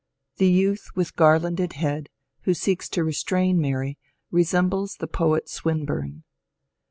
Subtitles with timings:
[0.37, 2.09] The youth with garlanded head
[2.45, 3.99] who seeks to restrain Mary
[4.31, 6.23] resembles the poet Swin burne.